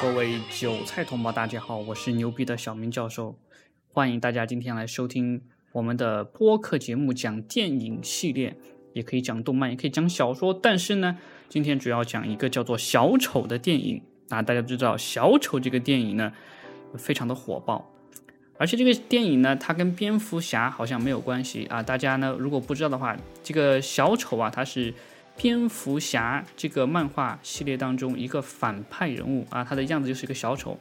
[0.00, 3.36] 各位韭菜同胞，大家好，我是牛逼的小明教授，
[3.92, 5.42] 欢迎大家今天来收听
[5.72, 8.56] 我们的播客节目，讲电影系列，
[8.92, 16.32] 也可以讲动漫，也可以讲小说，但是呢，今天主要讲一个叫做《小丑》的电影啊，大家知道《小丑》这个电影呢，
[16.96, 17.92] 非常的火爆，
[18.56, 24.94] 而且这个电影呢，它跟蝙蝠侠好像没有关系啊，大家呢如果不知道的话，这个小丑啊，他是。
[25.38, 30.76] 蝙蝠侠这个漫画系列当中一个反派人物啊，他的样子就是一个小丑。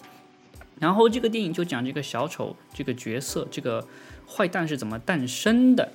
[0.80, 3.88] 然后这个电影就讲这个小丑这个角色，这个
[4.28, 5.92] 坏蛋是怎么诞生的。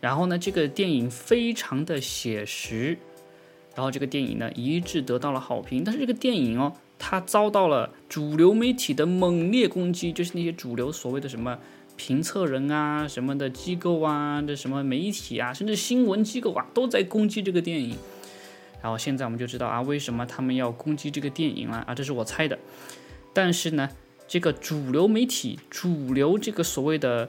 [0.00, 2.98] 然后呢，这个电影非常的写实。
[3.76, 5.84] 然后这个电影呢一致得到了好评。
[5.84, 11.56] 但是这个电影哦，它遭到了主流媒体的猛烈攻击，就是那些主流所谓的什么。
[11.98, 17.96] 评测人啊，什么的机构啊，这什么媒体啊，甚至新闻机构啊，都在攻击这个电影。
[18.80, 21.94] 然后现在我们就知道啊，为什么他们要攻击这个电影了啊？
[21.94, 22.56] 这是我猜的。
[23.34, 23.90] 但是呢，
[24.28, 27.28] 这个主流媒体、主流这个所谓的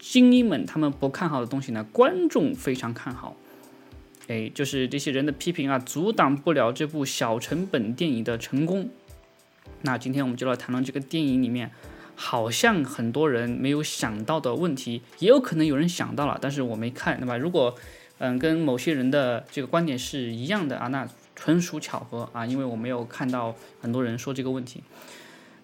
[0.00, 3.36] 精英们，他们不看好的东西呢，观众非常看好。
[4.28, 8.88] 哎，就是这些人的批评啊，阻挡不了这部小成本电影的成功。
[9.82, 11.70] 那今天我们就来谈论这个电影里面。
[12.20, 17.36] 好像很多人没有想到的问题，也有可能有人想到了，但是我没看，对吧？
[17.36, 17.72] 如果，
[18.18, 24.82] 嗯，跟某些人的这个观点是一样的啊，那纯属巧合啊，因为我没有看到很多人说这个问题。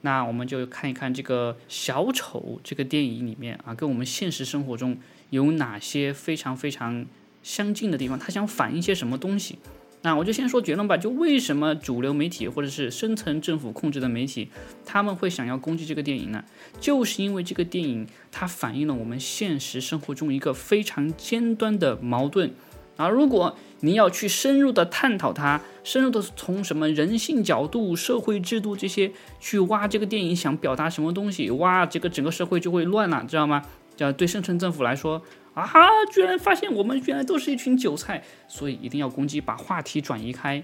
[0.02, 4.96] 那我们就看一看这个小丑这个电影里面啊，跟我们现实生活中
[5.30, 7.04] 有哪些非常非常
[7.42, 9.58] 相近的地方，他想反映些什么东西。
[10.04, 14.50] 那我就先说结论吧，就为什么主流媒体或者是深层政府控制的媒体，
[14.84, 16.44] 他们会想要攻击这个电影呢？
[16.78, 22.52] 就是因为这个电影它反映了我们现实生活中一个非常尖端的矛盾
[22.98, 23.08] 啊！
[23.08, 29.10] 如果你要去深入的探讨它，深入的从什么人性角度、社会制度这些
[29.40, 33.64] 去挖这个电影想表达什么东西，哇，这个整个社会就会乱了，知道吗？
[33.96, 35.22] 这对深层政府来说。
[35.54, 35.80] 啊哈！
[36.12, 40.62] 居然发现我们原来都是一群韭菜，所以一定要攻击，把话题转移开，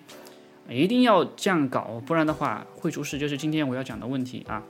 [0.69, 3.17] 一定要这样搞，不然的话会出事。
[3.17, 4.65] 就是今天我要讲的问题啊。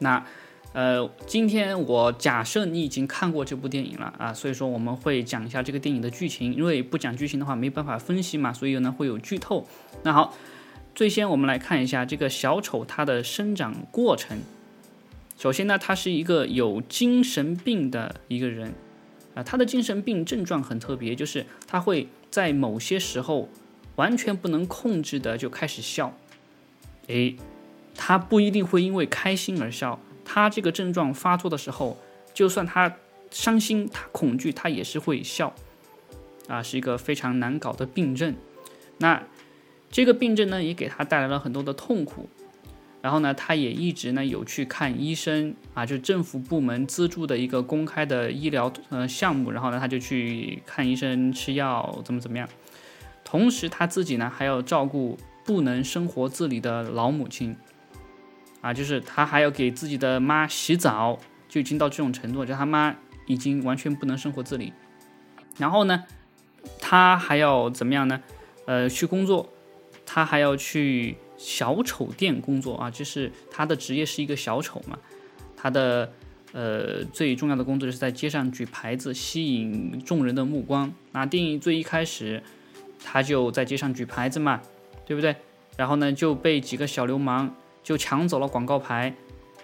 [0.00, 0.26] 那
[0.72, 9.66] 呃，今天我假设你已经看过这部电影了啊，所以说我们会讲一下这个电影的剧情，因为不讲剧情的话没办法分析嘛，所以呢会有剧透。
[10.02, 10.34] 那好，
[10.94, 14.38] 最先我们来看一下这个小丑他的生长过程。
[15.38, 18.74] 首先呢，他是一个有精神病的一个人。
[19.36, 23.48] 啊，他的精神病症状很特别，就是他会在某些时候
[23.96, 26.16] 完全不能控制的就开始笑。
[27.08, 27.36] 诶，
[27.94, 31.98] 他不一定会因为开心而笑，他这个症状发作的时候，
[32.32, 32.96] 就算他
[33.30, 35.54] 伤心、他恐惧，他也是会笑。
[36.48, 38.34] 啊，是一个非常难搞的病症。
[38.98, 39.22] 那
[39.90, 42.28] 这个病症呢，也给他带来了很多的痛苦。
[43.06, 49.52] 然后呢，他也一直呢有去看医生啊，就政府部门资助的一个公开的医疗呃项目。
[49.52, 52.48] 然后呢，他就去看医生吃药，怎么怎么样。
[53.22, 57.56] 同时他自己呢还要照顾不能生活自理的老母亲，
[58.60, 61.16] 啊，就是他还要给自己的妈洗澡，
[61.48, 62.92] 就已经到这种程度，就他妈
[63.28, 64.72] 已经完全不能生活自理。
[65.58, 66.02] 然后呢，
[66.80, 68.20] 他还要怎么样呢？
[68.66, 69.48] 呃，去工作，
[70.04, 71.16] 他还要去。
[71.36, 74.98] 小丑店工作啊，就是他的职业是一个小丑嘛。
[75.56, 76.12] 他的
[76.52, 80.92] 呃最重要的工作就是在街上举牌子，吸引众人的目光。
[81.12, 82.42] 那电影最一开始，
[83.04, 84.60] 他就在街上举牌子嘛，
[85.04, 85.34] 对不对？
[85.76, 89.14] 然后呢就被几个小流氓就抢走了广告牌。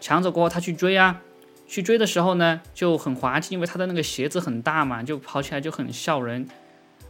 [0.01, 1.23] 抢走过后，他去追啊，
[1.67, 6.49] 去追的时候呢就很滑稽，因为他的那个鞋子很大嘛，就跑起来就很笑人。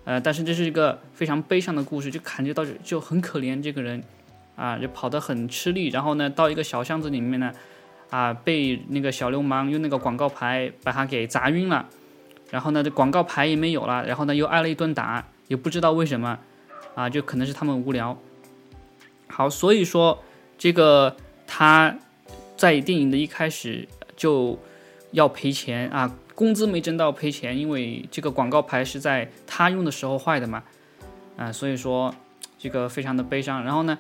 [0.05, 4.03] 呃，但是这是一个非常悲伤的故事，就感觉到就很可怜这个人。
[4.55, 7.53] 啊，就跑得很吃力，然后呢，到一个小巷子里面呢，
[8.11, 11.89] 啊，被那个小流氓用那个广告牌把他给砸晕了，
[12.51, 16.39] 然后呢，这广告牌也没有了，然后呢，又挨了一顿打，也不知道为什么，
[16.95, 18.17] 啊，就可能是他们无聊。
[19.29, 20.23] 好，所以说
[20.59, 21.17] 这个
[21.47, 21.97] 他
[22.55, 24.59] 在电影的一开始就
[25.13, 30.63] 要赔钱啊，工资没挣到赔钱，因为这个广告牌是在他用的时候坏的嘛，
[31.39, 32.15] 啊，所以说
[32.59, 33.99] 这个非常的悲伤，然后呢。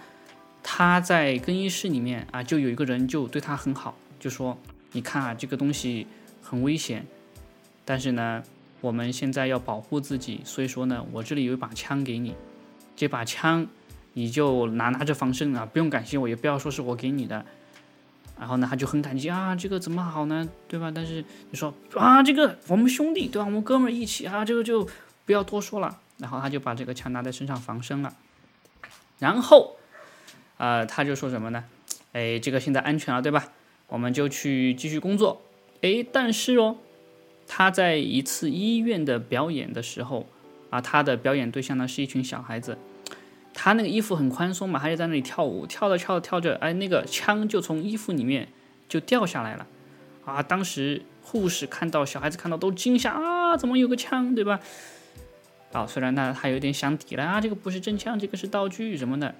[0.63, 4.57] 他在更衣室里面啊，就有一个人就对他很好，就说
[4.93, 6.07] ：“你看啊，这个东西
[6.41, 7.05] 很危险，
[7.85, 8.43] 但是呢，
[8.81, 12.35] 我们现在要保护自己，所以说呢，我这里有一把枪给你，
[12.95, 13.67] 这把枪
[14.13, 17.45] 你就拿拿着防身啊，不用感谢我，也不要说是我给你的。”
[18.39, 20.93] 然后呢，他就很感激啊，这个怎么好呢，对吧？
[20.95, 23.47] 但是你说啊，这个我们兄弟对吧？
[23.47, 24.89] 我们哥们儿一起啊，这个就
[25.27, 25.99] 不要多说了。
[26.19, 28.15] 然后他就把这个枪拿在身上防身了，
[29.19, 29.77] 然后。
[30.63, 31.65] 啊，他就说什么呢？
[32.13, 33.49] 哎，这个现在安全了，对吧？
[33.89, 35.43] 我们就去继续工作。
[35.81, 36.77] 哎，但是哦，
[37.49, 40.29] 他在一次医院的表演的时候，
[40.71, 42.79] 啊，他的表演对象呢是一群小孩子，
[43.53, 48.47] 他那个衣服很宽松嘛，他就在那里跳舞，跳着跳着跳着，哎，那个枪就从衣服里面
[48.89, 49.67] 就掉下来了，
[50.25, 54.61] 啊，当时护士看到，小孩子看到都惊吓啊，怎么有个枪，对吧？
[55.73, 59.35] 啊，虽然呢他有点想抵赖啊，这个不是真枪，这个是道具什么的，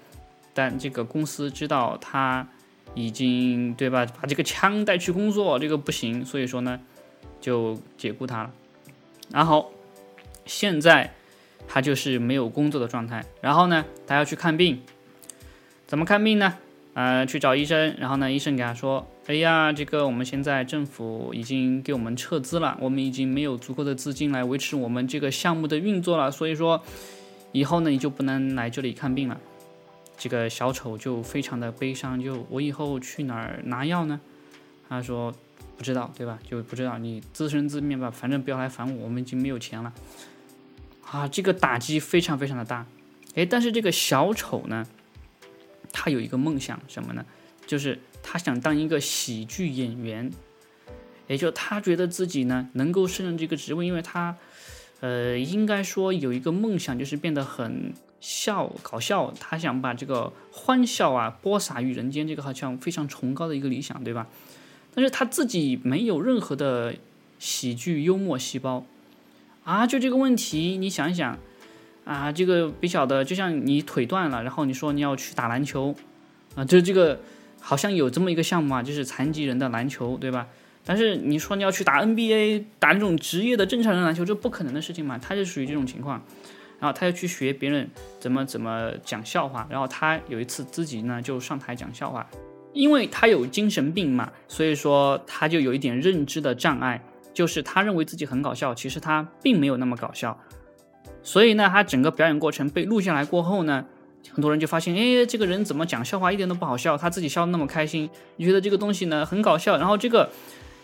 [0.53, 2.47] 但这个公司知道他
[2.93, 6.79] 已经对吧，把这个枪带去工作，这个不行，所以说呢
[7.41, 8.51] 就解雇他了。
[9.31, 9.71] 然后
[10.45, 11.13] 现在
[11.67, 14.81] 他就是没有工作的状态，然后呢他要去看病，
[15.87, 16.57] 怎么看病呢？
[16.93, 19.07] 呃，去找医生，然后呢医生给他说。
[19.25, 26.83] 哎呀，这个我们现在政府已经给我们撤资了，我们已经没有足够的资金来维持我们这个项目的运作了，所以说
[27.53, 29.39] 以后呢你就不能来这里看病了。
[30.17, 34.19] 这个小丑就非常的悲伤，就我以后去哪儿拿药呢？
[34.87, 35.33] 他说
[35.75, 36.39] 不知道，对吧？
[36.47, 39.93] 就不知道，你自生自灭吧，反正不要来烦我，我们已经没有钱了。
[41.09, 42.85] 啊，这个打击非常非常的大。
[43.35, 44.85] 哎，但是这个小丑呢，
[45.91, 47.25] 他有一个梦想，什么呢？
[47.65, 50.31] 就是他想当一个喜剧演员，
[51.27, 54.35] 也就他觉得自己呢能够胜任这个职位，因为他，
[54.99, 57.93] 呃，应该说有一个梦想，就是变得很
[58.23, 59.33] 笑搞笑。
[59.37, 64.27] 他想把这个欢笑啊播撒于人间，这个好像非常崇高的一个理想，对吧？
[64.95, 66.95] 但是他自己没有任何的
[67.39, 68.85] 喜剧幽默细胞
[69.65, 69.85] 啊！
[69.85, 71.37] 就这个问题，你想一想
[72.05, 75.93] 啊，这个比较的，就像你腿断了，然后你说你要去打篮球
[76.55, 77.19] 啊，就是这个。
[77.65, 80.49] 好像有这么一个项目啊，就是残疾人的篮球，对吧？
[80.83, 85.17] 但是你说你要去打 NBA，打那种职业的正常人篮球，这不可能的事情嘛。
[85.17, 86.21] 他就属于这种情况，
[86.83, 87.89] 然后他要去学别人
[88.19, 92.27] 怎么怎么讲笑话，然后他有一次自己呢就上台讲笑话，
[92.73, 97.01] 因为他有精神病嘛，所以说他就有一点认知的障碍，
[97.33, 100.37] 就是他认为自己很搞笑，其实他并没有那么搞笑，
[101.21, 103.85] 所以呢，他整个表演过程被录下来过后呢。
[104.31, 110.29] 很多人就发现，哎，这个人怎么讲笑话一点都不好笑，他自己笑得那么开心，你觉得这个东西呢很搞笑，然后这个，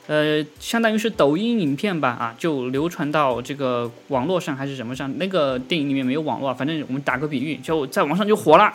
[0.10, 5.16] 呃，相当于是抖音影片吧，啊，就流传到这个网络上还是什么上？
[5.20, 8.74] 那个电影里面没有网络，反正我们打个比喻，就在网上就火了，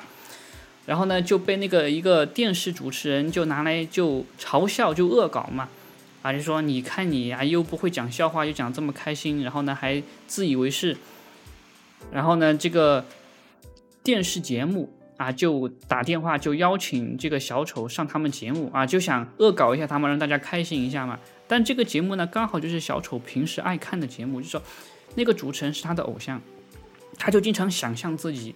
[0.86, 5.69] 然后呢就被那个一个电视主持人就拿来就嘲笑，就恶搞嘛，
[6.22, 10.96] 啊，就说你看你啊又不会讲笑话，又讲这么开心，然后呢还自以为是，
[12.12, 13.04] 然后呢这个。
[14.04, 21.19] 电视节目啊，就打电话就邀请这个小丑上他们节目啊，就想恶搞一下他们，让大家开心一下嘛。
[21.46, 24.62] 但这个节目呢，刚好就是小丑平时爱看的节目，就说
[25.14, 26.40] 那个主持人是他的偶像，
[27.19, 28.55] 他就经常想象自己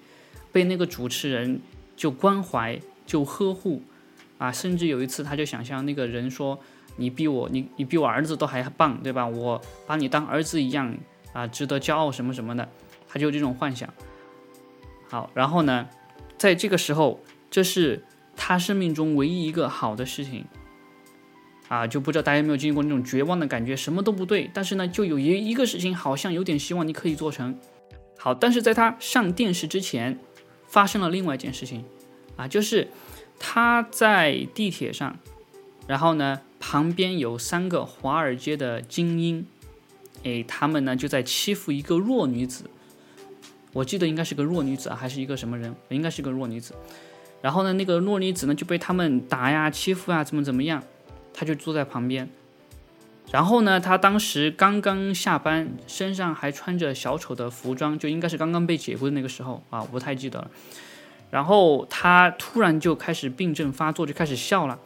[0.50, 1.60] 被那个主持人
[1.96, 3.82] 就关怀就呵护
[4.38, 6.58] 啊，甚至有一次他就想象那个人说
[6.96, 9.26] ：“你比我，你你比我儿子都还棒，对吧？
[9.26, 10.96] 我把你当儿子一样
[11.32, 12.68] 啊，值得骄傲什么什么的。”
[13.06, 13.88] 他就这种幻想。
[15.08, 15.88] 好，然后呢，
[16.38, 17.20] 在这个时候，
[17.50, 18.04] 这是
[18.36, 20.44] 他生命中唯一一个好的事情，
[21.68, 27.58] 啊，就不知道大家有没有经历过那种绝望的感觉，什么都不对，但是呢，就有一一个事情好像有点希望你可以做成。
[28.16, 30.18] 好，但是在他上电视之前，
[30.66, 31.84] 发生了另外一件事情，
[32.36, 32.88] 啊，就是
[33.38, 35.18] 他在地铁上，
[35.86, 39.46] 然后呢，旁边有三个华尔街的精英，
[40.24, 42.64] 哎，他们呢就在欺负一个弱女子。
[43.72, 45.74] 我记得应该是个弱女子啊，还是一个什么人？
[45.90, 46.74] 应该是个弱女子。
[47.40, 50.82] 然后呢，那个弱女子呢就被他们打呀、欺负啊，怎么怎么样？
[51.32, 52.28] 她就坐在旁边。
[53.30, 60.50] 然后呢，她当时刚刚下班，身上还穿着小丑的服装，就应该是刚刚被解雇的那个时候啊，不太记得了。
[61.30, 64.78] 然后她突然就开始病症发作，就开始笑了。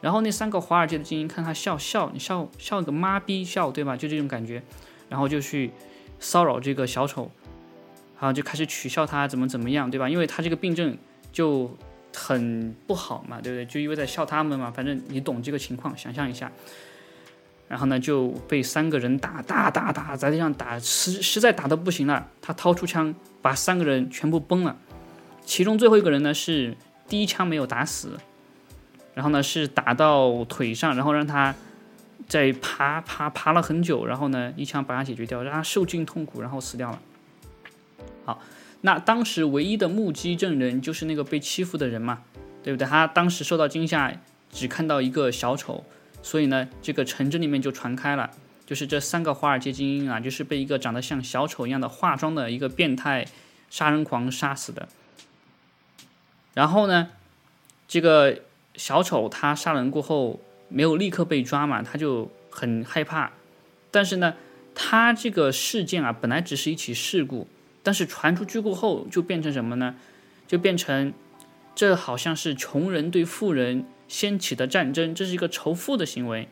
[0.00, 3.96] 然后那三个华尔街的精英看她笑笑，你笑笑个妈逼笑，对吧？
[3.96, 4.62] 就这种感觉。
[5.08, 5.72] 然后就去
[6.18, 7.30] 骚扰这个小丑。
[8.22, 10.08] 然后就开始取笑他怎么怎么样，对吧？
[10.08, 10.96] 因为他这个病症
[11.32, 11.76] 就
[12.14, 13.66] 很不好嘛，对不对？
[13.66, 16.48] 就因为在笑他们嘛，反正你懂这个情况，想象一下。
[17.66, 24.76] 然后呢，就被三个人打打打打，在地上打，实实在打的不行了，他掏出枪把三个人全部崩了。
[25.44, 26.76] 其中最后一个人呢是
[27.08, 28.16] 第一枪没有打死，
[29.14, 31.52] 然后呢是打到腿上，然后让他
[32.28, 37.02] 在爬爬爬了很久，然后呢一枪把他解决掉，让他受尽痛苦，然后死掉了。
[38.24, 38.40] 好，
[38.82, 42.22] 那当时唯一的目击证人就是那个被欺负的人嘛，
[42.62, 42.86] 对不对？
[42.86, 45.84] 他当时受到惊吓，只看到一个小丑，
[46.22, 48.30] 所以呢，这个城镇里面就传开了，
[48.66, 53.26] 就是这三个华尔街精英啊，就是被一个长得像小丑一样的化妆的一个变态
[53.70, 54.88] 杀人狂杀死的。
[56.54, 57.08] 然后呢，
[57.88, 58.40] 这个
[58.74, 63.32] 小丑他杀人过后没有立刻被抓嘛，他就很害怕。
[63.90, 64.34] 但是呢，
[64.74, 67.48] 他这个事件啊，本来只是一起事故，
[67.82, 69.94] 但是传出去过后就变成什么呢？
[70.46, 71.12] 就变成
[71.74, 76.48] 这好像是穷人对富人掀起的战争，这是一个仇富的行为。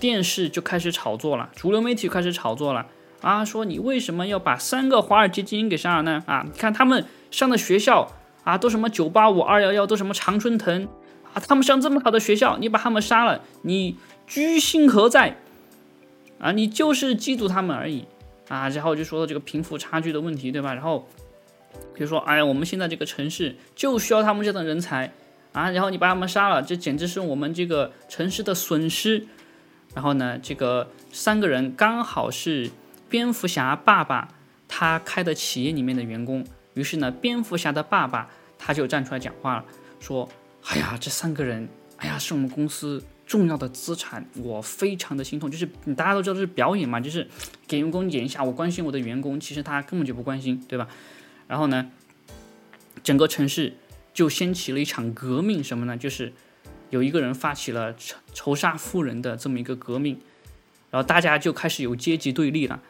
[0.00, 2.86] 电视就开始炒作了，主流媒体开始炒作了
[3.20, 6.22] 啊，说你为什么要把三个华尔街精英给杀了呢？
[6.26, 8.12] 啊，你看他们上的学校
[8.44, 10.86] 啊，都什么九八五、二幺幺，都什么常春藤
[11.32, 13.96] 啊，他们上这么好的学校，你把他们杀了，你
[14.26, 15.38] 居心何在？
[16.38, 18.04] 啊，你就是嫉妒他们而已
[18.48, 18.68] 啊。
[18.68, 20.74] 然后就说到这个贫富差距的问题，对吧？
[20.74, 21.08] 然后
[21.94, 25.12] 比如说，哎呀，我们现在这个城市就需要他们这等人才
[25.52, 29.26] 啊，然后你把他们杀了，这简直是我们这个城市的损失。
[29.94, 32.70] 然后呢，这个三个人刚好是
[33.08, 34.28] 蝙蝠侠爸爸
[34.68, 38.28] 他开的企业里面的员工，于是呢，蝙蝠侠的爸爸
[38.58, 39.64] 他就站出来讲话了，
[39.98, 40.28] 说
[40.68, 41.66] ：“哎呀，这三个人，
[41.98, 45.50] 哎呀，是我们公司重要的资产，我非常的心痛。
[45.50, 47.28] 就是大家都知道这是表演嘛，就是
[47.66, 50.88] 给员工演一下，我关心我的员工，其实他根本就不关心，对吧？
[51.46, 51.90] 然后呢，
[53.04, 53.74] 整个城市
[54.12, 55.96] 就掀起了一场革命，什么呢？
[55.96, 56.32] 就是。”
[56.90, 60.18] 有一个人发起了仇仇杀富人的这么一个革命，
[60.90, 62.80] 然后大家就开始有阶级对立了。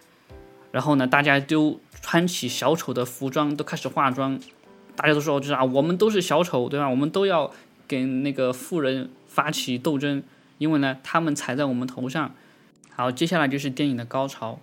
[0.70, 4.38] 然后呢，大家都穿起小丑的服装，都开始化妆。
[4.94, 6.88] 大家都说就是啊，我们都是小丑，对吧？
[6.88, 7.52] 我们都要
[7.88, 10.22] 跟那个富人发起斗争，
[10.58, 12.32] 因为呢，他们踩在我们头上。
[12.94, 14.60] 好，接下来就是电影的高潮，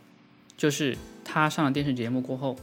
[0.55, 2.55] 就是他上了电视节目过后，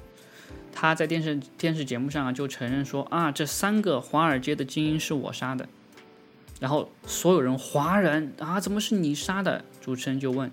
[0.72, 5.68] 他在电视电视节目上啊就承认说啊，这三个华尔街的精英是我杀的。
[6.60, 9.64] 然后所有人哗然啊，怎么是你杀的？
[9.80, 10.48] 主持人就问：“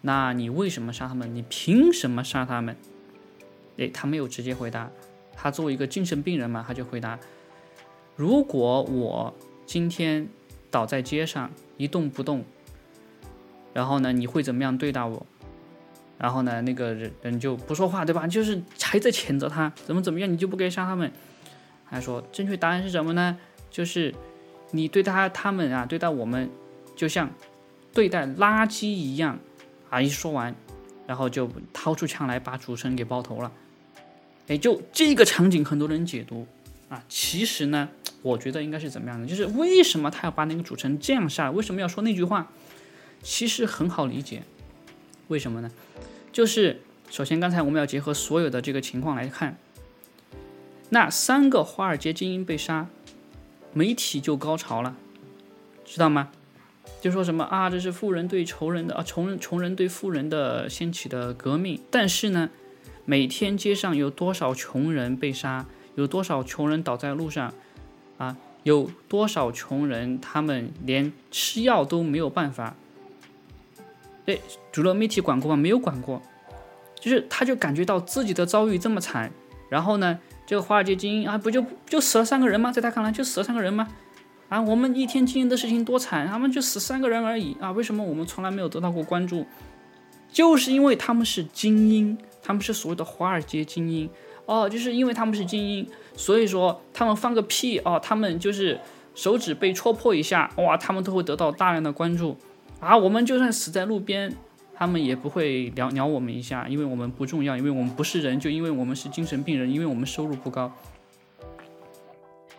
[0.00, 1.34] 那你为什么杀他们？
[1.34, 2.74] 你凭什么杀他们？”
[3.76, 4.90] 诶，他没有直接回答。
[5.34, 7.18] 他作为一个精神病人嘛，他就回答
[8.16, 9.32] ：“如果我
[9.64, 10.28] 今天
[10.70, 12.44] 倒在街上一动不动，
[13.72, 15.24] 然后呢，你会怎么样对待我？”
[16.18, 18.26] 然后呢，那个人人就不说话，对吧？
[18.26, 21.12] 就是还在谴责他怎么怎么样，你就不该杀他们。
[21.84, 23.38] 还说正确答案是什么呢？
[23.70, 24.12] 就是。
[24.72, 26.50] 你对待他们啊，对待我们，
[26.96, 27.30] 就像
[27.94, 29.38] 对待垃圾一样
[29.88, 30.02] 啊！
[30.02, 30.52] 一说完，
[31.06, 33.52] 然后就掏出枪来把主持人给爆头了。
[34.48, 36.48] 哎，就这个场景，很多人解读
[36.88, 37.88] 啊，其实呢，
[38.26, 39.26] 我觉得应该是怎么样的？
[39.26, 41.50] 就是为什么他要把那个主持人这样杀？
[41.50, 42.50] 为什么要说那句话？
[43.22, 44.42] 其实很好理解，
[45.28, 45.70] 为什么呢？
[46.32, 49.56] 就是首先刚才我们要结合所有的这个情况来看，
[50.90, 52.88] 那三个华尔街精英被杀。
[53.72, 54.96] 媒体就高潮了，
[55.84, 56.30] 知道吗？
[57.02, 61.78] 就说什么啊，这是富人对穷人的啊，穷人穷人对富人的掀起的革命。
[61.90, 62.48] 但是呢，
[63.04, 67.52] 每天街上有多少穷人被杀，有多少穷人倒在路上，
[68.18, 72.74] 啊，有多少穷人他们连吃药都没有办法。
[74.26, 74.38] 哎，
[74.72, 75.56] 主流媒体管过吗？
[75.56, 76.20] 没有管过，
[76.98, 79.30] 就是他就感觉到自己的遭遇这么惨，
[79.68, 80.18] 然后呢？
[80.46, 82.70] 这个华尔街精英啊，不就就死了三个人吗？
[82.70, 83.88] 在他看来就死了三个人吗？
[84.48, 87.72] 啊，我们一天经营的事情多惨，他们就死三个人而已啊！
[87.72, 89.44] 为什么我们从来没有得到过关注？
[90.30, 94.08] 就是因为他们是精英，他们是所谓的华尔街精英
[94.46, 95.86] 哦，就是因为他们是精英，
[96.16, 98.80] 所以说他们放个屁哦，他们就是
[99.14, 102.36] 手指被戳破一下，哇，他们都会得到大量的关注
[102.80, 102.96] 啊！
[102.96, 104.32] 我们就算死在路边。
[104.78, 110.70] 他们也不会聊聊我们一下，因为我们不重要，因为我们不是人，就因为我们是精神病人，因为我们收入不高，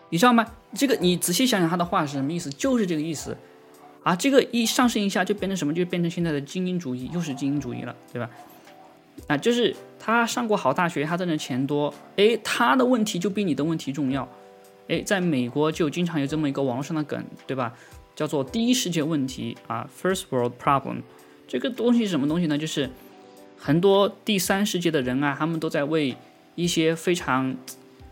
[0.08, 0.44] 你知道吗？
[0.74, 2.50] 这个你仔细想想他的话是什么意思？
[2.50, 3.36] 就是这个意思
[4.02, 4.16] 啊！
[4.16, 5.72] 这个一上升一下就变成什么？
[5.72, 8.28] 就变成现在的精英主义，又是精英主义了，对吧？
[9.26, 14.28] 啊，就是他上过好大学，他挣的钱多，诶，他的问题就比你的问题重要，
[14.86, 17.74] 诶，在美国就经常有这么一个网络上的梗，对吧？
[18.14, 21.02] 叫做第一世界问题啊，First World Problem。
[21.46, 22.58] 这个东西是什么东西呢？
[22.58, 22.90] 就是
[23.56, 26.16] 很多第三世界的人啊，他们都在为
[26.56, 27.56] 一些非常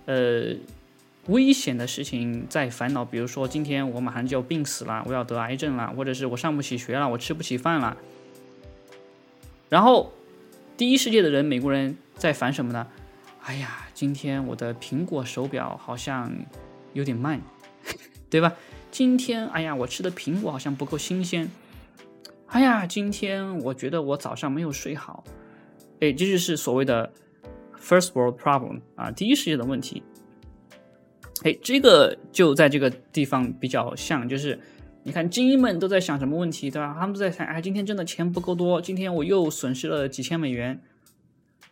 [0.04, 0.54] 呃
[1.26, 3.04] 危险的事情在烦恼。
[3.04, 7.96] 比如说，今天我马上就要病死了，我要得癌症了，或者是我上不起学了，我吃不起饭了。
[9.68, 10.12] 然后
[10.76, 12.87] 第一世界的人，美国人在烦什么呢？
[13.42, 16.30] 哎呀，今天我的苹果手表好像
[16.92, 17.40] 有点慢，
[18.28, 18.52] 对吧？
[18.90, 21.50] 今天哎呀，我吃的苹果好像不够新鲜。
[22.49, 25.25] 哎呀，今天我觉得我早上没有睡好，
[26.00, 27.11] 哎，这就是所谓的
[27.80, 30.02] first world problem 啊，第一世界的问题。
[31.42, 34.59] 哎，这个就在这个地方比较像，就是
[35.06, 36.96] 你看精英们都在想什么问题，对吧？
[36.98, 40.82] 他们都在想，哎，今天挣的钱不够多，今天我又损失了几千美元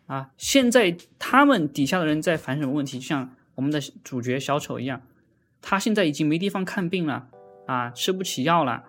[0.06, 0.30] 啊！
[0.38, 3.00] 现在他们底下的人在烦什么问题？
[3.00, 5.02] 就像我们的主角小丑一样，
[5.60, 7.26] 他现在已经没地方看病了
[7.66, 8.84] 啊，吃不起药了，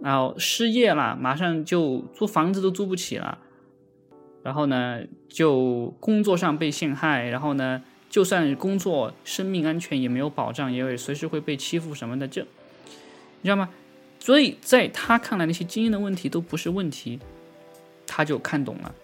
[0.00, 3.38] 然后失业了，马上就租房子都租不起了，
[4.44, 12.44] 然后呢，就工作上被陷害，然后呢，就算工作生命安全也没有保障，也会随时会被欺负什么的，就
[13.48, 13.68] 知道吗？
[14.20, 17.18] 所以在他看来，那些精英的问题都不是问题，
[18.06, 18.94] 他就看懂了。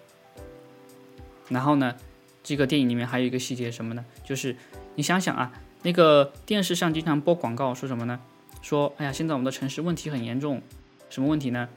[1.49, 1.95] 然后呢，
[2.43, 4.05] 这个电影里面还有一个细节什么呢？
[4.23, 4.55] 就是
[4.95, 8.19] 你想想啊，那个电视上经常播广告说什么呢？
[8.61, 10.61] 说哎呀，现在我们的城市问题很严重，
[11.09, 11.69] 什么问题呢？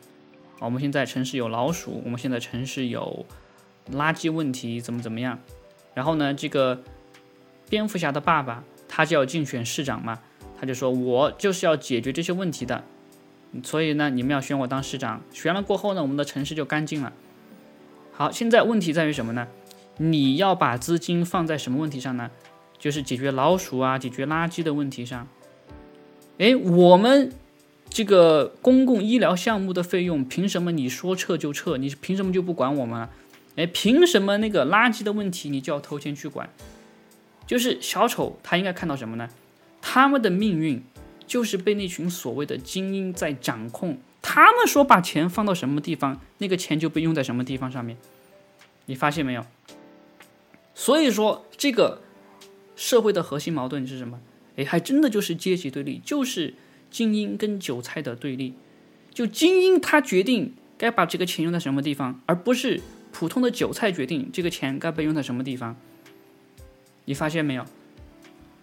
[0.58, 3.24] 我们现在城市有老鼠，我们现在城市有
[3.92, 5.38] 垃圾问题，怎么怎么样？
[5.94, 6.82] 然后呢，这个
[7.68, 10.18] 蝙蝠侠的爸爸他就要竞选市长嘛，
[10.60, 12.84] 他就说我就是要解决这些问题的。
[13.62, 17.12] 所以呢，你们要选我当市长，选了过后呢，我们的城市就干净了。
[18.12, 19.48] 好，现在问题在于什么呢？
[19.96, 22.30] 你要把资金放在什么问题上呢？
[22.78, 25.26] 就是解决老鼠啊、解决垃圾的问题上。
[26.38, 27.32] 哎，我们
[27.88, 31.76] 这个公共医疗项目的费用，凭什么你说撤就撤？
[31.78, 33.08] 你凭什么就不管我们？
[33.56, 36.50] 哎，凭什么那个垃圾的问题你就要投钱去管？
[37.46, 39.28] 就是小丑他应该看到什么呢？
[39.88, 40.82] 他们的命运。
[41.26, 47.98] 就是被那群所谓的精英在掌控，他们说把钱放到什么地方，那个钱就被用在什么地方上面。
[48.86, 49.44] 你发现没有？
[50.74, 52.00] 所以说，这个
[52.76, 54.18] 社会的核心矛盾是什么？
[54.56, 56.54] 哎，还真的就是阶级对立，就是
[56.90, 58.54] 精英跟韭菜的对立。
[59.12, 62.80] 就精英他决定该把这个钱用在什么地方，而不是
[63.12, 65.76] 普通的韭菜决定这个钱该被用在什么地方。
[67.04, 67.66] 你发现没有？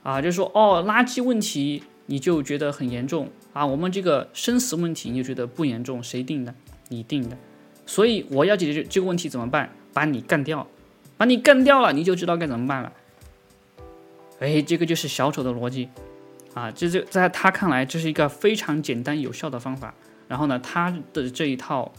[0.05, 1.83] 啊，就说，哦，垃圾问题。
[2.07, 3.65] 你就觉得很严重啊！
[3.65, 6.53] 我们这个生死问题，你就觉得不严重，谁定的？
[6.89, 7.35] 你定的。
[7.87, 9.71] 所以我要解决这个问题怎么办？
[9.91, 10.67] 把你干掉，
[11.17, 12.93] 把你干掉了，你就知道该怎么办了。
[14.37, 15.89] 哎，这个就是小丑的逻辑
[16.53, 16.69] 啊！
[16.69, 19.91] 这就在他看来，这是一个非常简单有效的方法。
[20.27, 21.91] 然后呢，他的这一套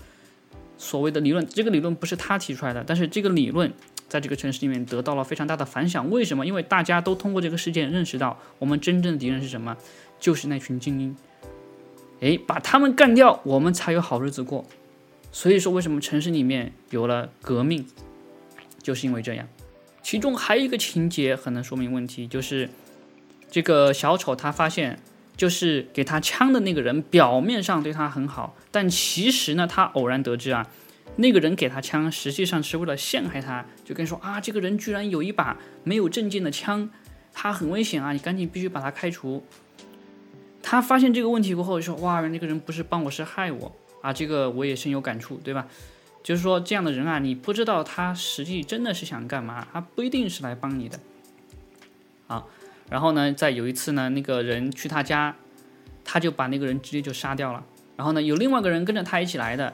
[0.78, 3.72] 所谓的理论，这个理论不是他提出来的，但是这个理论。
[4.09, 6.47] 在这个城市里面得到了非常大的反响，为什么？
[6.47, 9.77] 因为大家都通过这个事件认识到，我们真正的敌人是什么？
[10.19, 11.16] 就是那群精英。
[12.21, 14.64] 诶，把他们干掉，我们才有好日子过。
[15.33, 17.87] 所以说，为什么城市里面有了革命，
[18.83, 19.47] 就是因为这样。
[20.03, 22.71] 其中还有一个情节很能说明问题，就是
[23.51, 24.99] 这个小丑他发现，
[25.37, 30.66] 就是给他枪的那个人表面上对他很好，但其实呢，他偶然得知啊。
[31.16, 36.90] 那个人给他枪，实际上是为了陷害他，就跟说啊，这个人居然有一把没有证件的枪，
[37.33, 39.42] 他很危险啊，你赶紧必须把他开除。
[40.62, 45.66] 他发现这个问题过后，说哇，那个人不是帮我是害我啊，这个我也深有感触，对吧？
[46.22, 50.98] 就是说这样的人啊，你不知道他实际真的是想干嘛，他不一定是来帮你的。
[52.26, 52.48] 好，
[52.90, 55.37] 然后呢，在有一次呢，那个人去他家，
[56.05, 57.64] 他就把那个人直接就杀掉了。
[57.96, 59.72] 然后呢，有另外一个人跟着他一起来的。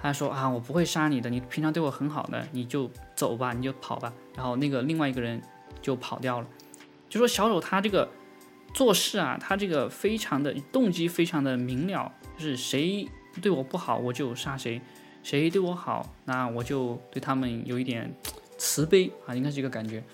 [0.00, 4.12] 他说啊，我不会杀你的，你平常对我很好的，你就走吧，你就跑吧。
[4.36, 5.42] 然后那个另外一个人
[5.82, 6.46] 就跑掉了。
[7.08, 8.08] 就说小丑他这个
[8.74, 13.08] 做事啊，他这个非常的动机非常的明了，就是谁
[13.42, 14.80] 对我不好我就杀谁，
[15.22, 18.14] 谁对我好那我就对他们有一点
[18.56, 20.04] 慈悲啊，应该是这个感觉。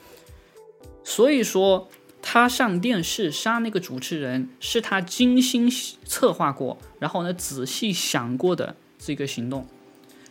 [1.02, 1.88] 所以说
[2.22, 5.70] 他上电视杀那个主持人是他精心
[6.04, 9.66] 策划过，然后呢仔细想过的这个行动。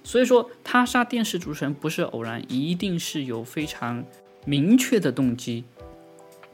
[0.03, 4.03] 所以说，他杀电视主持人不是偶然，一定是有非常
[4.45, 5.63] 明确的动机。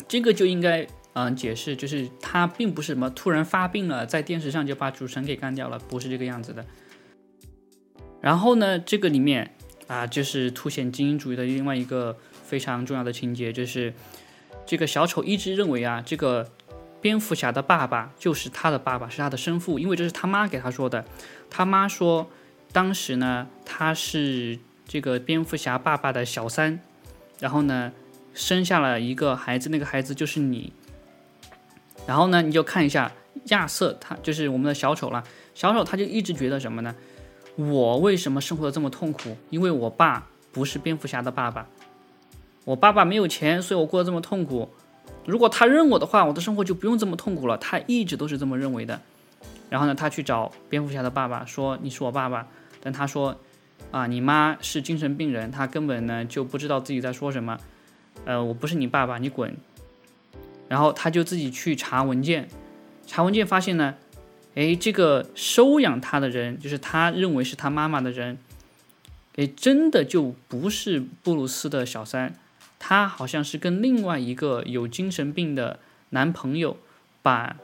[0.07, 6.63] 这个就应该嗯解释，就是他并不是什么突然发病了，在电视上就把主持人给干掉了，不是这个样子的。
[8.21, 9.55] 然后呢，这个里面
[9.87, 13.93] 啊，就是凸显精英主义的另外一个非常重要的情节，就是
[14.65, 16.51] 这个小丑一直认为啊，这个
[17.01, 21.05] 蝙蝠侠的爸爸就是他的爸爸，是他的生父，因为这是他妈给他说的，
[21.49, 22.29] 他妈说。
[22.71, 26.79] 当时呢，他是这个蝙蝠侠爸爸的小三，
[27.39, 27.91] 然后呢，
[28.35, 30.71] 生下了一个孩子，那个孩子就是你。
[32.05, 33.11] 然后呢，你就看一下
[33.45, 35.23] 亚瑟，他就是我们的小丑了。
[35.55, 36.95] 小丑他就一直觉得什么呢？
[37.55, 39.35] 我为什么生活的这么痛苦？
[39.49, 41.67] 因为我爸不是蝙蝠侠的爸爸，
[42.65, 44.69] 我爸爸没有钱，所以我过得这么痛苦。
[45.25, 47.57] 如果他认我的话，我的生活就不用这么痛苦了。
[47.57, 49.01] 他一直都是这么认为的。
[49.69, 52.47] 然后呢，他去找蝙蝠侠的爸爸说：“你是我爸爸。”
[52.81, 53.39] 但他说，
[53.91, 57.59] 啊，你妈是精神病人，他根本呢就不知道自己在说什么。
[58.25, 59.55] 呃，我不是你爸爸，你滚。
[60.67, 62.47] 然后他就自己去查文件，
[63.07, 63.95] 查文件发现呢，
[64.55, 68.37] 哎，这个收养他的人，就是他认为是他妈妈的人，
[69.35, 72.35] 哎，真的就不是布鲁斯的小三，
[72.77, 75.79] 他好像是跟另外一个有精神病的
[76.11, 76.77] 男朋友
[77.21, 77.55] 把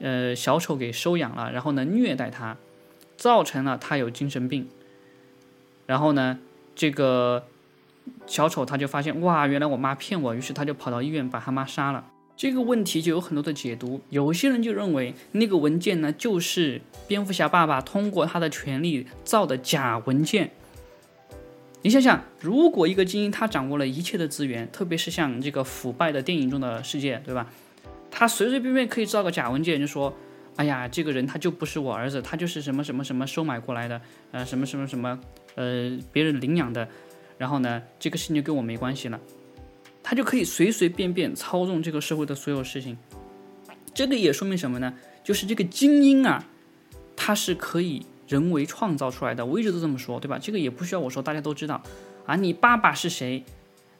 [0.00, 2.56] 呃小丑给收养了，然后呢虐待他，
[3.16, 4.68] 造成了他有精神病。
[5.86, 6.38] 然后呢，
[6.74, 7.46] 这个
[8.26, 12.04] 小丑他就发现哇，原来我妈骗我，于是他就跑到医院把他妈杀了。
[12.36, 20.50] 这个问题就有很多的解读，有些人就认为那个文件呢就是蝙蝠侠爸爸通过他的权利造的假文件。
[21.82, 27.46] 你想想，如果一个精英他掌握了一切的资源，特别是像这个腐败的电影中的世界，对吧？
[28.10, 30.14] 他随随便便可以造个假文件，就说
[30.56, 34.00] ：“哎呀，这个人他就不是我儿子，他就是什么什么什么收买过来的，
[34.32, 35.18] 呃，什么什么什么，
[35.54, 36.88] 呃，别人领养的。
[37.36, 39.20] 然后呢，这个事情就跟我没关系了。
[40.02, 42.96] 他就可以随随便便操纵这个社会的所有事情。
[43.92, 44.94] 这个也说明什么呢？
[45.22, 46.44] 就是这个精英啊，
[47.16, 50.38] 他是可以。”人为创造出来的，我一直都这么说，对吧？
[50.38, 51.82] 这个也不需要我说，大家都知道
[52.26, 52.36] 啊。
[52.36, 53.42] 你爸爸是谁？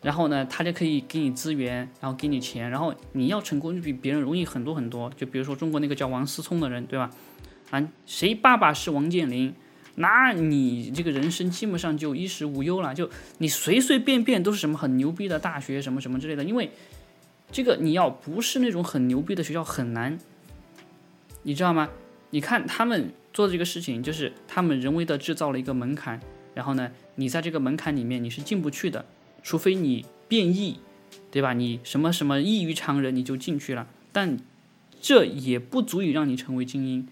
[0.02, 5.10] 然后呢，他就可以给你资源，然后给你钱，然后你要成功就比别人容易很多很多。
[5.16, 7.10] 就比如说中国那个叫王思聪的人，对吧？
[7.70, 9.52] 啊，谁爸爸是王健林，
[9.96, 12.94] 那你这个人生基本上就衣食无忧了。
[12.94, 16.44] 就你随随便便都是什么很牛逼的大学，什么什么之类的。
[16.44, 16.70] 因为
[17.50, 20.18] 这个你要不是那种很牛逼的学校很难，
[21.42, 21.88] 你知道吗？
[22.30, 23.12] 你看他们。
[23.30, 26.18] 做的这个事情就是他们人为的制造了一个门槛，
[26.54, 29.04] 然后呢，你在这个门槛里面你是进不去的，
[29.42, 30.80] 除非你变异，
[31.30, 31.52] 对吧？
[31.52, 33.86] 你什么什么异于常人，你就进去了。
[34.12, 34.38] 但
[35.00, 37.06] 这也不足以让你成为精英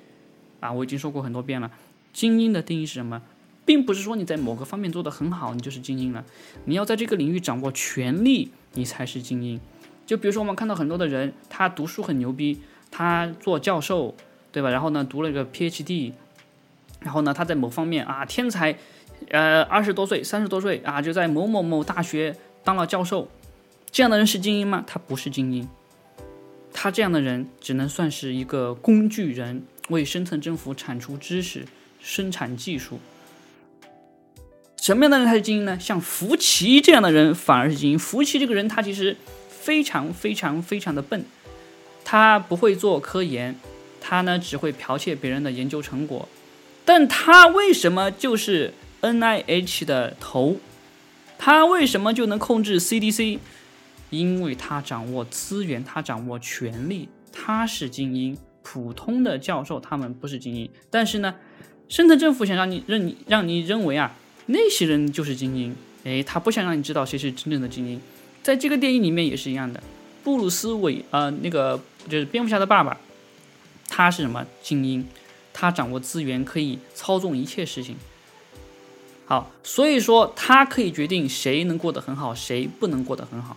[0.60, 0.72] 啊！
[0.72, 1.70] 我已经说过很多遍了，
[2.12, 3.22] 精英的定义是什么？
[3.64, 6.24] 并不是说你在某个方面做得很好，你就是精英了。
[6.64, 9.60] 你要在这个领域掌握权力，你才是精英。
[10.06, 12.60] 就比如说我们看到很多的人，他读书很牛逼，
[12.90, 14.14] 他做教授。
[14.52, 14.70] 对吧？
[14.70, 16.12] 然后呢，读了个 PhD，
[17.00, 18.78] 然后呢，他在某方面啊天才，
[19.30, 23.28] 呃，二十多岁、三十多岁啊，就在某某某大学当了教授。
[23.90, 24.84] 这样的人是精英吗？
[24.86, 25.68] 他不是精英，
[26.72, 31.64] 他这样的人只能算是一个工具人，为深层政府产出知识、
[32.00, 32.98] 生产技术。
[34.80, 35.78] 什么样的人才是精英呢？
[35.80, 37.98] 像福奇这样的人反而是精英。
[37.98, 39.16] 福奇这个人，他其实
[39.48, 41.24] 非常非常非常的笨，
[42.04, 43.56] 他不会做科研。
[44.08, 46.28] 他呢只会剽窃别人的研究成果，
[46.84, 50.56] 但他为什么就是 N I H 的头？
[51.38, 53.38] 他为什么就能控制 C D C？
[54.10, 58.36] 因为他掌握资源，他掌握权力，他是精英。
[58.62, 61.32] 普通的教授他们不是精英，但是呢，
[61.88, 64.12] 深层政府想让你认你让你认为啊
[64.46, 65.76] 那些人就是精英。
[66.02, 68.00] 哎，他不想让你知道谁是真正的精英。
[68.42, 69.80] 在这个电影里面也是一样的，
[70.24, 72.98] 布鲁斯韦呃那个就是蝙蝠侠的爸爸。
[73.88, 75.06] 他是什么精英？
[75.52, 77.96] 他掌握资源，可以操纵一切事情。
[79.26, 83.56] 好，所以说他可以决定谁能过得很好，谁不能过得很好。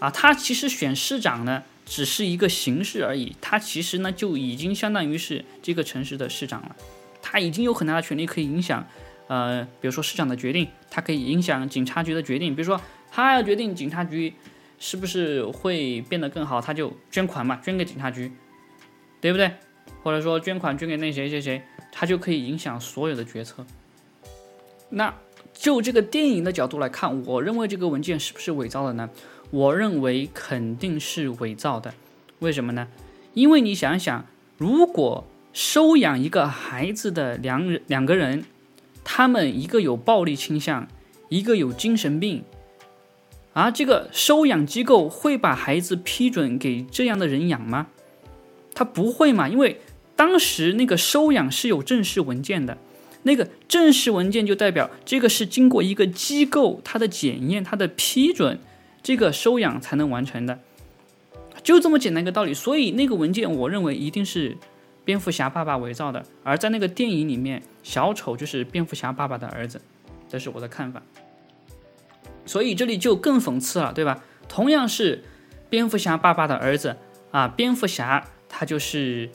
[0.00, 3.36] 啊，他其实选市长呢，只是一个形式而已。
[3.40, 6.76] 他其实呢，就已经相当于是这个城市的市长了。
[7.22, 8.84] 他已经有很大的权利可以影响，
[9.28, 12.54] 呃，比如说市长的决定，他可以影响警察局的决定。
[12.54, 14.34] 比如说他要决定警察局
[14.80, 18.32] 是不是会变得更好，他就捐款嘛，捐给警察局。
[19.20, 19.52] 对不对？
[20.02, 23.64] 或者说捐款捐给那谁谁谁，他就可以影响所有的决策。
[24.92, 25.14] 那
[25.52, 29.08] 就这个电影的角度来看，我认为这个文件是不是伪造的呢？
[29.50, 31.92] 我认为肯定是伪造的。
[32.38, 32.88] 为什么呢？
[33.34, 34.26] 因为你想想，
[34.58, 38.44] 如果收养一个孩子的两两个人，
[39.04, 40.88] 他们一个有暴力倾向，
[41.28, 42.44] 一个有精神病，
[43.52, 47.88] 而这个收养机构会把孩子批准给这样的人养吗？
[48.74, 49.48] 他不会嘛？
[49.48, 49.80] 因为
[50.16, 52.78] 当时那个收养是有正式文件的，
[53.24, 58.58] 那个正式文件就代表这个是经过一个机构它的检验、它的批准，
[59.02, 60.58] 这个收养才能完成的，
[61.62, 62.52] 就这么简单一个道理。
[62.52, 64.56] 所以那个文件，我认为一定是
[65.04, 66.24] 蝙蝠侠爸爸伪造的。
[66.42, 69.80] 而在那个电影里面，小丑就是蝙蝠侠爸爸的儿子，
[70.28, 71.02] 这是我的看法。
[72.44, 74.24] 所以这里就更讽刺了，对吧？
[74.48, 75.24] 同样是
[75.70, 76.96] 蝙蝠侠爸爸的儿子
[77.30, 78.26] 啊，蝙蝠侠。
[78.54, 79.30] 他就是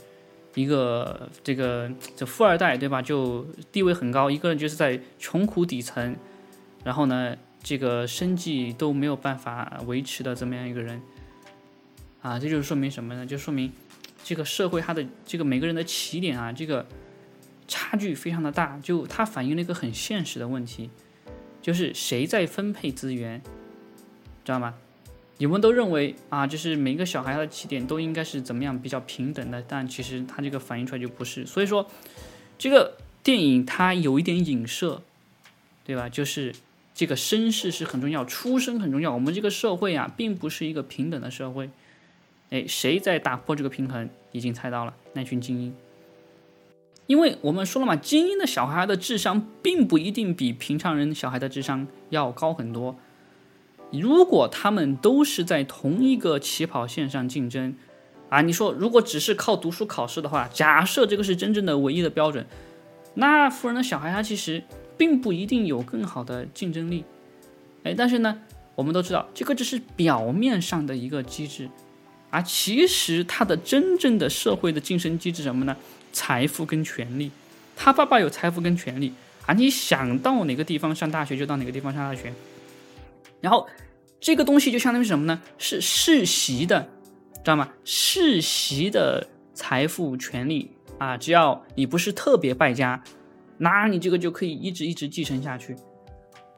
[0.56, 3.02] 一个这个这富二代，对吧？
[3.02, 6.16] 就地位很高，一个人就是在穷苦底层，
[6.84, 11.02] 然后呢，这个生计都没有办法维持的这么样一个人，
[12.22, 13.26] 啊，这就是说明什么呢？
[13.26, 13.72] 就说明
[14.24, 16.86] 这个社会它的这个每个人的起点啊，这个
[17.68, 20.90] 差距非常的大，就它反映了一个很现实的问题，
[21.62, 23.42] 就是谁在分配资源，
[24.44, 24.74] 知道吗？
[25.40, 31.46] 你们都认为啊，就是每一个小孩他的起点都应该是怎么样比较平等的，但其实他这个反映出来就不是。
[31.46, 31.88] 所以说，
[32.58, 35.02] 这个电影它有一点影射，
[35.86, 36.10] 对吧？
[36.10, 36.56] 就是
[36.96, 39.14] 这个身世是很重要，出身很重要。
[39.14, 41.70] 我们这个社会啊，并不是一个平等的社会，
[42.50, 44.10] 哎，谁在打破这个平衡？
[44.32, 45.76] 已经猜到了，那群精英。
[47.06, 52.96] 因为我们说了嘛，精英的小孩的智商并不一定比平常人小孩的智商要高很多。
[53.92, 57.76] 如果他们都是在同一个起跑线上竞争，
[58.30, 62.46] 啊，你说如果只是靠读书考试的话，假设这个是真正的唯一的标准，
[63.14, 64.62] 那富人的小孩他其实
[64.98, 67.06] 并不一定有更好的竞争力。
[67.84, 68.42] 哎，但是呢，
[68.76, 71.70] 我们都知道这个只是表面上的一个机制。
[72.30, 75.78] 而其实他的真正的社会的晋升机制什么呢？
[76.12, 77.32] 财富跟权利。
[77.78, 79.14] 他爸爸有财富跟权利，
[79.46, 82.34] 啊，你想到哪个地方上大学就到哪个地方上大学。
[83.42, 83.68] 然后
[84.20, 85.42] 这个东西就相当于什么呢？
[85.58, 86.82] 是世袭的，
[87.36, 87.70] 知道吗？
[87.84, 93.04] 世袭的财富权利啊，只要你不是特别败家，
[93.58, 95.76] 那你这个就可以一直一直继承下去。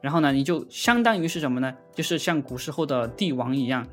[0.01, 1.75] 然后呢，你就相当于是什么呢？
[1.93, 3.85] 就是像古时候的帝王一样。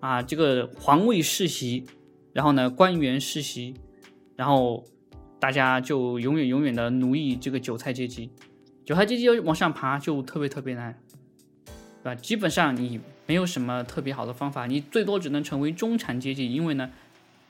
[0.00, 1.86] 啊，这个皇位世袭，
[2.34, 3.72] 然后呢，官员世袭，
[4.36, 4.84] 然后
[5.40, 8.30] 大家就永远永远的奴役这个韭菜阶级，
[8.84, 11.00] 韭菜阶级要往上爬就特别特别难，
[12.04, 12.20] 对吧？
[12.20, 16.90] 基本上你没有什么特别好的方法，你最多只能成为中产阶级，因为呢，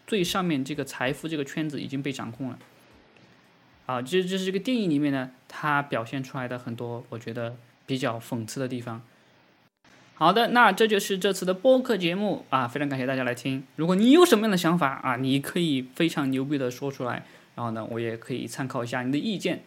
[0.06, 2.58] 最上面这个财富这个圈子已经被掌控了。
[3.86, 9.02] 啊，这这是这个电影里面呢，它表现出来的很多我觉得比较讽刺的地方。
[10.14, 13.66] 好的，那这就是这次的播客节目啊，非常感谢大家来听。
[13.74, 17.24] 如果你有什么样的想法啊，你可以非常牛逼的说出来，
[17.56, 19.64] 然后呢，我也可以参考一下你的意见。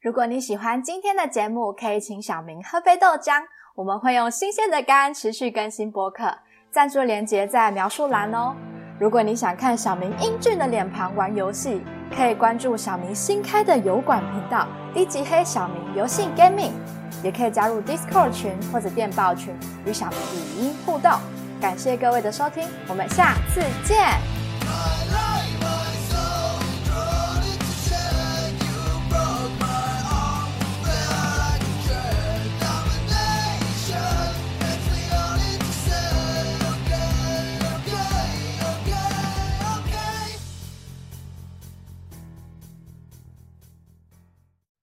[0.00, 3.42] 如果你喜欢今天的节目，可以请小明喝杯豆浆，
[3.74, 6.30] 我们会用新鲜的肝持续更新播客，
[6.70, 8.54] 赞助链接在描述栏哦。
[8.98, 11.82] 如果你想看小明英俊的脸庞玩游戏，
[12.14, 16.72] 可以关注小明新开的油管频道“低级黑小明游戏 Gaming”。
[17.22, 19.54] 也可以加入 Discord 群或者电报群，
[19.86, 21.10] 与小明语音互动。
[21.60, 25.31] 感谢各位的收听，我们下次见。